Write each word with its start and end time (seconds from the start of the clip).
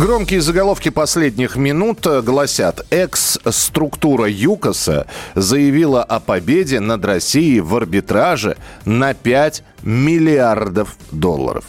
Громкие 0.00 0.40
заголовки 0.40 0.88
последних 0.88 1.56
минут 1.56 2.06
гласят, 2.24 2.86
экс-структура 2.88 4.30
ЮКОСа 4.30 5.06
заявила 5.34 6.02
о 6.02 6.20
победе 6.20 6.80
над 6.80 7.04
Россией 7.04 7.60
в 7.60 7.76
арбитраже 7.76 8.56
на 8.86 9.12
5 9.12 9.62
миллиардов 9.82 10.96
долларов. 11.12 11.66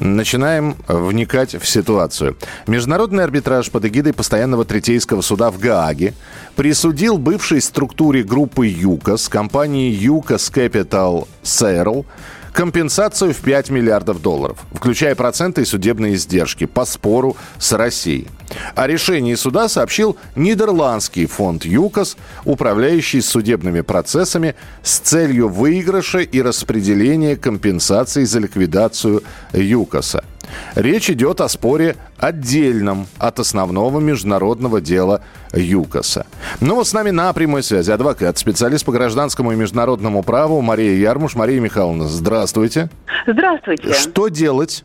Начинаем 0.00 0.76
вникать 0.88 1.54
в 1.62 1.68
ситуацию. 1.68 2.38
Международный 2.66 3.24
арбитраж 3.24 3.70
под 3.70 3.84
эгидой 3.84 4.14
постоянного 4.14 4.64
третейского 4.64 5.20
суда 5.20 5.50
в 5.50 5.58
Гааге 5.58 6.14
присудил 6.56 7.18
бывшей 7.18 7.60
структуре 7.60 8.22
группы 8.22 8.66
ЮКОС, 8.66 9.28
компании 9.28 9.90
ЮКОС 9.92 10.50
Capital 10.50 11.28
Sale, 11.42 12.06
компенсацию 12.52 13.32
в 13.32 13.38
5 13.38 13.70
миллиардов 13.70 14.20
долларов, 14.20 14.58
включая 14.74 15.14
проценты 15.14 15.62
и 15.62 15.64
судебные 15.64 16.14
издержки 16.14 16.66
по 16.66 16.84
спору 16.84 17.36
с 17.58 17.72
Россией. 17.72 18.28
О 18.74 18.86
решении 18.86 19.34
суда 19.34 19.68
сообщил 19.68 20.16
нидерландский 20.36 21.26
фонд 21.26 21.64
ЮКОС, 21.64 22.16
управляющий 22.44 23.22
судебными 23.22 23.80
процессами 23.80 24.54
с 24.82 24.98
целью 24.98 25.48
выигрыша 25.48 26.18
и 26.18 26.42
распределения 26.42 27.36
компенсаций 27.36 28.24
за 28.24 28.40
ликвидацию 28.40 29.22
ЮКОСа. 29.52 30.22
Речь 30.74 31.10
идет 31.10 31.40
о 31.40 31.48
споре 31.48 31.96
отдельном 32.18 33.06
от 33.18 33.38
основного 33.38 34.00
международного 34.00 34.80
дела 34.80 35.22
ЮКОСа. 35.52 36.26
Ну 36.60 36.74
вот 36.74 36.86
с 36.86 36.92
нами 36.92 37.10
на 37.10 37.32
прямой 37.32 37.62
связи 37.62 37.90
адвокат, 37.90 38.38
специалист 38.38 38.84
по 38.84 38.92
гражданскому 38.92 39.52
и 39.52 39.56
международному 39.56 40.22
праву 40.22 40.60
Мария 40.60 40.96
Ярмуш. 40.96 41.34
Мария 41.34 41.60
Михайловна, 41.60 42.06
здравствуйте. 42.06 42.90
Здравствуйте. 43.26 43.92
Что 43.92 44.28
делать? 44.28 44.84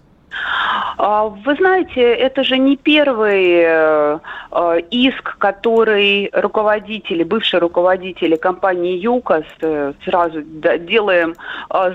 А, 0.97 1.25
Вы 1.25 1.55
знаете, 1.55 2.01
это 2.01 2.43
же 2.43 2.57
не 2.57 2.75
первый 2.75 3.61
э, 3.63 4.19
э, 4.51 4.79
иск, 4.89 5.37
который 5.37 6.29
руководители, 6.33 7.23
бывшие 7.23 7.59
руководители 7.59 8.35
компании 8.35 8.97
ЮКОС, 8.97 9.45
э, 9.61 9.93
сразу 10.03 10.41
делаем 10.41 11.35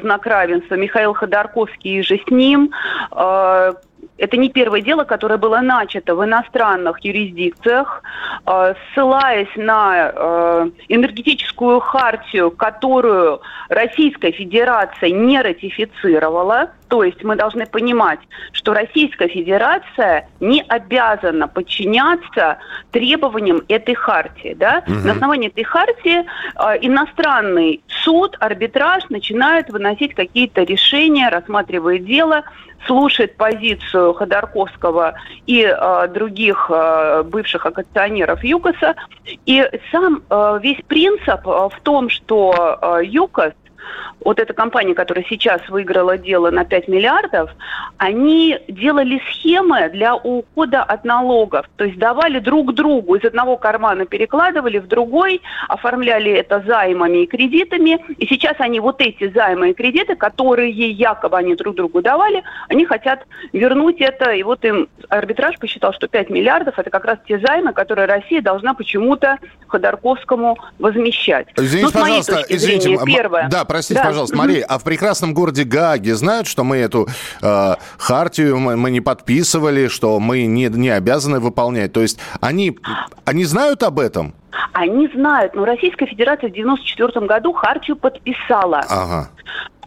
знак 0.02 0.26
равенства, 0.26 0.76
Михаил 0.76 1.14
Ходорковский 1.14 1.98
и 1.98 2.02
же 2.02 2.18
с 2.18 2.30
ним, 2.30 2.72
это 4.22 4.36
не 4.36 4.48
первое 4.50 4.82
дело, 4.82 5.02
которое 5.02 5.36
было 5.36 5.58
начато 5.58 6.14
в 6.14 6.24
иностранных 6.24 7.04
юрисдикциях, 7.04 8.02
э, 8.46 8.74
ссылаясь 8.94 9.54
на 9.56 10.12
э, 10.14 10.70
энергетическую 10.88 11.80
хартию, 11.80 12.52
которую 12.52 13.40
Российская 13.68 14.30
Федерация 14.30 15.10
не 15.10 15.42
ратифицировала. 15.42 16.70
То 16.86 17.02
есть 17.02 17.24
мы 17.24 17.34
должны 17.34 17.66
понимать, 17.66 18.20
что 18.52 18.74
Российская 18.74 19.26
Федерация 19.26 20.28
не 20.38 20.62
обязана 20.68 21.48
подчиняться 21.48 22.58
требованиям 22.92 23.62
этой 23.68 23.96
хартии. 23.96 24.54
Да? 24.56 24.84
Мгм. 24.86 25.06
На 25.06 25.12
основании 25.12 25.48
этой 25.48 25.64
хартии 25.64 26.20
э, 26.20 26.78
иностранный 26.82 27.82
суд, 28.04 28.36
арбитраж 28.38 29.02
начинает 29.08 29.68
выносить 29.70 30.14
какие-то 30.14 30.62
решения, 30.62 31.28
рассматривает 31.28 32.04
дело, 32.04 32.44
слушает 32.86 33.36
позицию 33.36 34.11
Ходорковского 34.14 35.14
и 35.46 35.62
э, 35.62 36.08
других 36.08 36.70
э, 36.70 37.22
бывших 37.22 37.66
акционеров 37.66 38.44
ЮКОСа. 38.44 38.94
И 39.46 39.64
сам 39.90 40.22
э, 40.28 40.60
весь 40.62 40.82
принцип 40.86 41.44
в 41.44 41.74
том, 41.82 42.08
что 42.08 43.00
ЮКОС 43.02 43.52
вот 44.24 44.38
эта 44.38 44.52
компания, 44.54 44.94
которая 44.94 45.24
сейчас 45.28 45.60
выиграла 45.68 46.16
дело 46.18 46.50
на 46.50 46.64
5 46.64 46.88
миллиардов, 46.88 47.50
они 47.98 48.58
делали 48.68 49.20
схемы 49.30 49.88
для 49.90 50.14
ухода 50.14 50.82
от 50.82 51.04
налогов. 51.04 51.66
То 51.76 51.84
есть 51.84 51.98
давали 51.98 52.38
друг 52.38 52.74
другу, 52.74 53.16
из 53.16 53.24
одного 53.24 53.56
кармана 53.56 54.06
перекладывали 54.06 54.78
в 54.78 54.86
другой, 54.88 55.40
оформляли 55.68 56.30
это 56.32 56.62
займами 56.66 57.24
и 57.24 57.26
кредитами. 57.26 58.04
И 58.18 58.26
сейчас 58.26 58.54
они 58.58 58.80
вот 58.80 59.00
эти 59.00 59.30
займы 59.30 59.70
и 59.70 59.74
кредиты, 59.74 60.16
которые 60.16 60.70
якобы 60.90 61.36
они 61.36 61.54
друг 61.54 61.74
другу 61.76 62.02
давали, 62.02 62.42
они 62.68 62.84
хотят 62.84 63.20
вернуть 63.52 64.00
это. 64.00 64.30
И 64.32 64.42
вот 64.42 64.64
им 64.64 64.88
арбитраж 65.08 65.58
посчитал, 65.58 65.92
что 65.92 66.08
5 66.08 66.30
миллиардов 66.30 66.78
это 66.78 66.90
как 66.90 67.04
раз 67.04 67.18
те 67.26 67.38
займы, 67.38 67.72
которые 67.72 68.06
Россия 68.06 68.40
должна 68.42 68.74
почему-то 68.74 69.38
Ходорковскому 69.68 70.58
возмещать. 70.78 71.48
Извините, 71.56 71.84
Ну, 71.86 71.90
с 71.90 71.94
моей 71.94 72.18
пожалуйста, 72.24 72.44
извините. 72.54 72.82
зрения, 72.82 73.00
м- 73.00 73.06
первое. 73.06 73.48
Да, 73.48 73.64
простите, 73.72 74.00
Да. 74.00 74.06
пожалуйста. 74.08 74.36
Мария, 74.36 74.66
а 74.68 74.78
в 74.78 74.84
прекрасном 74.84 75.32
городе 75.32 75.64
Гааге 75.64 76.14
знают, 76.14 76.46
что 76.46 76.62
мы 76.62 76.76
эту 76.76 77.08
э, 77.40 77.74
хартию 77.96 78.58
мы, 78.58 78.76
мы 78.76 78.90
не 78.90 79.00
подписывали, 79.00 79.88
что 79.88 80.20
мы 80.20 80.44
не, 80.44 80.66
не 80.68 80.90
обязаны 80.90 81.40
выполнять? 81.40 81.92
То 81.92 82.02
есть 82.02 82.18
они, 82.40 82.78
они 83.24 83.44
знают 83.44 83.82
об 83.82 83.98
этом? 83.98 84.34
Они 84.72 85.08
знают, 85.08 85.54
но 85.54 85.64
Российская 85.64 86.06
Федерация 86.06 86.48
в 86.48 86.52
1994 86.52 87.26
году 87.26 87.52
хартию 87.52 87.96
подписала. 87.96 88.80
Ага. 88.88 89.30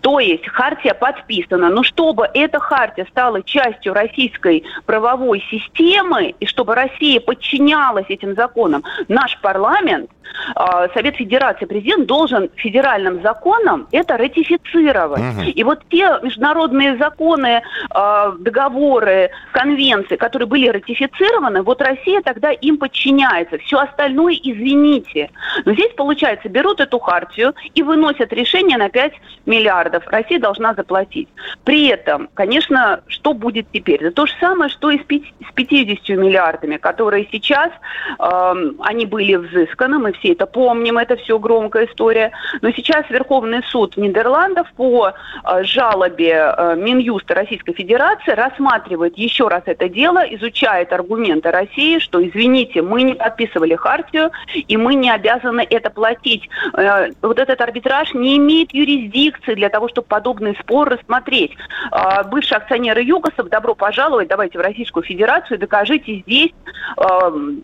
То 0.05 0.19
есть 0.19 0.47
хартия 0.49 0.93
подписана. 0.93 1.69
Но 1.69 1.81
чтобы 1.81 2.29
эта 2.35 2.59
хартия 2.59 3.07
стала 3.09 3.41
частью 3.41 3.95
российской 3.95 4.63
правовой 4.85 5.43
системы, 5.49 6.35
и 6.39 6.45
чтобы 6.45 6.75
Россия 6.75 7.19
подчинялась 7.19 8.05
этим 8.09 8.35
законам, 8.35 8.83
наш 9.07 9.35
парламент, 9.41 10.11
э, 10.55 10.87
Совет 10.93 11.15
Федерации, 11.15 11.65
президент 11.65 12.05
должен 12.05 12.51
федеральным 12.55 13.23
законом 13.23 13.87
это 13.91 14.15
ратифицировать. 14.17 15.21
Мгм. 15.21 15.41
И 15.41 15.63
вот 15.63 15.79
те 15.89 16.19
международные 16.21 16.97
законы, 16.97 17.63
э, 17.89 18.31
договоры, 18.37 19.31
конвенции, 19.53 20.17
которые 20.17 20.47
были 20.47 20.67
ратифицированы, 20.67 21.63
вот 21.63 21.81
Россия 21.81 22.21
тогда 22.21 22.51
им 22.51 22.77
подчиняется. 22.77 23.57
Все 23.57 23.79
остальное, 23.79 24.35
извините. 24.35 25.31
Но 25.65 25.73
здесь, 25.73 25.93
получается, 25.97 26.47
берут 26.47 26.79
эту 26.79 26.99
хартию 26.99 27.55
и 27.73 27.81
выносят 27.81 28.31
решение 28.33 28.77
на 28.77 28.89
5 28.89 29.13
миллиардов. 29.47 29.94
Россия 30.07 30.39
должна 30.39 30.73
заплатить. 30.73 31.27
При 31.63 31.87
этом, 31.87 32.29
конечно, 32.33 33.01
что 33.07 33.33
будет 33.33 33.67
теперь? 33.71 34.03
Это 34.03 34.11
то 34.11 34.25
же 34.25 34.33
самое, 34.39 34.69
что 34.69 34.89
и 34.91 34.99
с 34.99 35.03
пяти- 35.03 35.33
с 35.49 35.53
50 35.53 36.09
миллиардами, 36.17 36.77
которые 36.77 37.27
сейчас, 37.31 37.71
эм, 38.19 38.75
они 38.81 39.05
были 39.05 39.35
взысканы, 39.35 39.99
мы 39.99 40.13
все 40.13 40.33
это 40.33 40.45
помним, 40.45 40.97
это 40.97 41.15
все 41.17 41.39
громкая 41.39 41.85
история. 41.87 42.31
Но 42.61 42.71
сейчас 42.71 43.09
Верховный 43.09 43.63
суд 43.63 43.97
Нидерландов 43.97 44.67
по 44.75 45.09
э, 45.43 45.63
жалобе 45.63 46.53
э, 46.57 46.75
Минюста 46.75 47.33
Российской 47.35 47.73
Федерации 47.73 48.31
рассматривает 48.31 49.17
еще 49.17 49.47
раз 49.47 49.63
это 49.65 49.89
дело, 49.89 50.19
изучает 50.35 50.91
аргументы 50.93 51.51
России, 51.51 51.99
что, 51.99 52.25
извините, 52.25 52.81
мы 52.81 53.03
не 53.03 53.13
подписывали 53.13 53.75
хартию, 53.75 54.31
и 54.55 54.77
мы 54.77 54.95
не 54.95 55.09
обязаны 55.11 55.65
это 55.69 55.89
платить. 55.89 56.49
Э, 56.77 57.09
Вот 57.21 57.39
этот 57.39 57.59
арбитраж 57.61 58.13
не 58.13 58.37
имеет 58.37 58.73
юрисдикции 58.73 59.55
для 59.55 59.69
того, 59.69 59.84
чтобы 59.89 60.07
подобный 60.07 60.55
спор 60.61 60.89
рассмотреть. 60.89 61.51
Э, 61.91 62.23
Бывшие 62.29 62.57
акционеры 62.57 63.03
ЮКОСов, 63.03 63.49
добро 63.49 63.75
пожаловать, 63.75 64.27
давайте 64.27 64.57
в 64.57 64.61
Российскую 64.61 65.03
Федерацию, 65.03 65.59
докажите 65.59 66.23
здесь 66.25 66.51
э, 66.97 67.03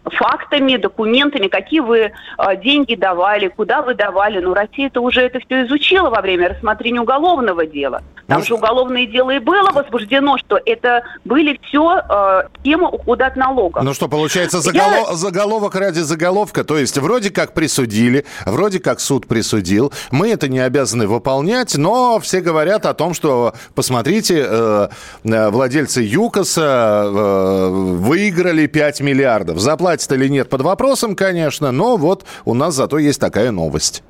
фактами, 0.06 0.78
документами, 0.78 1.48
какие 1.48 1.80
вы 1.80 2.00
э, 2.00 2.12
деньги 2.58 2.96
давали, 2.96 3.48
куда 3.48 3.82
вы 3.82 3.96
давали. 3.96 4.40
Ну, 4.40 4.54
Россия 4.54 4.88
это 4.88 5.02
уже 5.02 5.22
это 5.22 5.40
все 5.40 5.66
изучила 5.66 6.10
во 6.10 6.22
время 6.22 6.50
рассмотрения 6.50 7.02
уголовного 7.02 7.66
дела. 7.66 8.02
Там 8.32 8.44
же 8.44 8.54
уголовное 8.56 9.06
дело 9.06 9.32
и 9.32 9.40
было 9.40 9.72
возбуждено, 9.72 10.38
что 10.38 10.60
это 10.66 11.04
были 11.26 11.60
все 11.68 12.00
э, 12.10 12.44
темы 12.64 12.88
ухода 12.90 13.26
от 13.28 13.36
налогов. 13.36 13.84
Ну 13.84 13.94
что, 13.94 14.08
получается, 14.08 14.58
Я- 14.58 14.72
заголо- 14.72 15.14
заголовок 15.16 15.76
ради 15.76 16.00
заголовка. 16.00 16.64
То 16.64 16.78
есть 16.78 16.98
вроде 16.98 17.30
как 17.30 17.54
присудили, 17.54 18.26
вроде 18.46 18.80
как 18.80 19.00
суд 19.00 19.28
присудил. 19.28 19.92
Мы 20.12 20.30
это 20.32 20.48
не 20.48 20.60
обязаны 20.60 21.08
выполнять, 21.08 21.76
но 21.76 22.20
все 22.20 22.42
говорят 22.42 22.86
о 22.86 22.94
том, 22.94 23.14
что, 23.14 23.54
посмотрите, 23.76 24.46
э, 24.48 24.90
э, 25.26 25.50
владельцы 25.50 26.02
ЮКОСа 26.02 27.04
э, 27.06 27.70
выиграли 27.70 28.68
5 28.68 29.02
миллиардов. 29.02 29.60
Заплатят 29.60 30.12
или 30.12 30.28
нет 30.28 30.50
под 30.50 30.62
вопросом, 30.62 31.16
конечно, 31.16 31.72
но 31.72 31.98
вот 31.98 32.26
у 32.46 32.54
нас 32.54 32.76
зато 32.76 32.98
есть 32.98 33.20
такая 33.20 33.52
новость. 33.52 34.04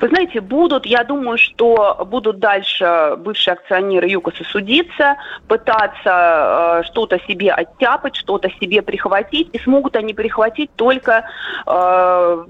Вы 0.00 0.08
знаете, 0.08 0.40
будут, 0.40 0.86
я 0.86 1.04
думаю, 1.04 1.38
что 1.38 2.06
будут 2.10 2.38
дальше 2.38 3.16
бывшие 3.18 3.54
акционеры 3.54 4.08
ЮКОСа 4.08 4.44
судиться, 4.44 5.16
пытаться 5.48 6.80
э, 6.80 6.82
что-то 6.86 7.18
себе 7.20 7.52
оттяпать, 7.52 8.16
что-то 8.16 8.50
себе 8.60 8.82
прихватить, 8.82 9.48
и 9.52 9.58
смогут 9.58 9.96
они 9.96 10.14
прихватить 10.14 10.70
только 10.76 11.24
э, 11.66 12.44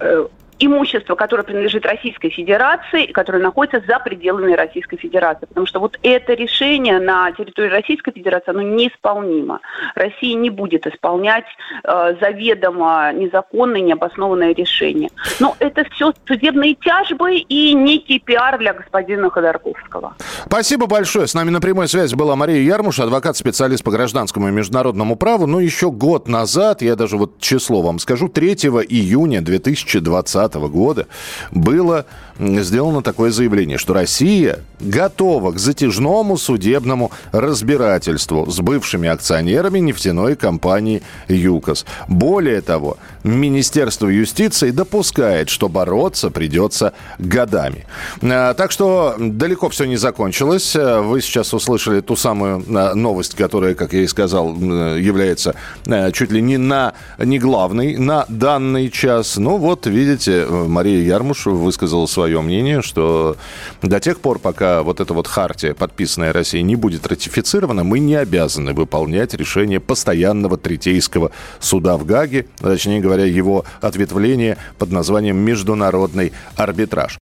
э, 0.00 0.26
имущество, 0.58 1.14
которое 1.14 1.42
принадлежит 1.42 1.84
Российской 1.84 2.30
Федерации 2.30 3.08
которое 3.18 3.42
находится 3.42 3.82
за 3.86 3.98
пределами 3.98 4.52
Российской 4.52 4.96
Федерации. 4.96 5.46
Потому 5.46 5.66
что 5.66 5.80
вот 5.80 5.98
это 6.02 6.34
решение 6.34 7.00
на 7.00 7.32
территории 7.32 7.68
Российской 7.68 8.12
Федерации, 8.12 8.50
оно 8.50 8.62
неисполнимо. 8.62 9.60
Россия 9.96 10.36
не 10.36 10.50
будет 10.50 10.86
исполнять 10.86 11.44
э, 11.82 12.14
заведомо 12.20 13.12
незаконное, 13.12 13.80
необоснованное 13.80 14.54
решение. 14.54 15.10
Но 15.40 15.56
это 15.58 15.84
все 15.90 16.12
судебные 16.26 16.74
тяжбы 16.74 17.38
и 17.38 17.74
некий 17.74 18.18
пиар 18.18 18.56
для 18.58 18.72
господина 18.72 19.30
Ходорковского. 19.30 20.14
Спасибо 20.48 20.86
большое. 20.86 21.26
С 21.26 21.34
нами 21.34 21.50
на 21.50 21.60
прямой 21.60 21.88
связи 21.88 22.14
была 22.14 22.34
Мария 22.34 22.62
Ярмуш, 22.62 23.00
адвокат-специалист 23.00 23.84
по 23.84 23.90
гражданскому 23.90 24.48
и 24.48 24.50
международному 24.50 25.14
праву. 25.14 25.46
Ну, 25.46 25.58
еще 25.58 25.90
год 25.90 26.26
назад, 26.26 26.80
я 26.80 26.96
даже 26.96 27.18
вот 27.18 27.38
число 27.38 27.82
вам 27.82 27.98
скажу, 27.98 28.28
3 28.28 28.54
июня 28.88 29.42
2020 29.42 30.54
года 30.54 31.06
было 31.50 32.06
сделано 32.38 33.02
такое 33.02 33.30
заявление, 33.30 33.76
что 33.76 33.92
Россия 33.92 34.60
готова 34.80 35.52
к 35.52 35.58
затяжному 35.58 36.38
судебному 36.38 37.10
разбирательству 37.32 38.50
с 38.50 38.60
бывшими 38.60 39.08
акционерами 39.08 39.80
нефтяной 39.80 40.34
компании 40.34 41.02
«ЮКОС». 41.28 41.84
Более 42.06 42.62
того, 42.62 42.96
Министерство 43.22 44.08
юстиции 44.08 44.70
допускает, 44.70 45.50
что 45.50 45.68
бороться 45.68 46.30
придется 46.30 46.94
годами. 47.18 47.86
А, 48.22 48.54
так 48.54 48.70
что 48.70 49.16
далеко 49.18 49.68
все 49.68 49.84
не 49.84 49.96
закончилось. 50.38 50.76
Вы 51.04 51.20
сейчас 51.20 51.52
услышали 51.54 52.00
ту 52.00 52.16
самую 52.16 52.64
а, 52.74 52.94
новость, 52.94 53.34
которая, 53.34 53.74
как 53.74 53.92
я 53.92 54.02
и 54.02 54.06
сказал, 54.06 54.54
является 54.54 55.54
а, 55.86 56.12
чуть 56.12 56.30
ли 56.30 56.40
не 56.40 56.56
на 56.56 56.94
не 57.18 57.38
главной 57.38 57.96
на 57.96 58.24
данный 58.28 58.90
час. 58.90 59.36
Ну 59.36 59.56
вот, 59.56 59.86
видите, 59.86 60.46
Мария 60.46 61.02
Ярмуш 61.02 61.46
высказала 61.46 62.06
свое 62.06 62.40
мнение, 62.40 62.82
что 62.82 63.36
до 63.82 64.00
тех 64.00 64.20
пор, 64.20 64.38
пока 64.38 64.82
вот 64.82 65.00
эта 65.00 65.12
вот 65.14 65.26
хартия, 65.26 65.74
подписанная 65.74 66.32
Россией, 66.32 66.62
не 66.62 66.76
будет 66.76 67.06
ратифицирована, 67.06 67.84
мы 67.84 67.98
не 67.98 68.14
обязаны 68.14 68.74
выполнять 68.74 69.34
решение 69.34 69.80
постоянного 69.80 70.56
третейского 70.56 71.30
суда 71.58 71.96
в 71.96 72.04
Гаге, 72.04 72.46
точнее 72.60 73.00
говоря, 73.00 73.24
его 73.24 73.64
ответвление 73.80 74.56
под 74.78 74.92
названием 74.92 75.36
«Международный 75.36 76.32
арбитраж». 76.56 77.18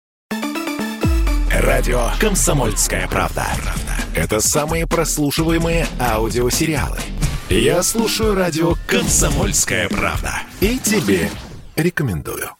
Радио 1.65 2.11
«Комсомольская 2.21 3.09
правда». 3.09 3.47
Это 4.15 4.41
самые 4.41 4.87
прослушиваемые 4.87 5.87
аудиосериалы. 5.99 6.99
Я 7.49 7.83
слушаю 7.83 8.35
радио 8.35 8.75
«Комсомольская 8.87 9.89
правда». 9.89 10.43
И 10.61 10.79
тебе 10.79 11.31
рекомендую. 11.75 12.51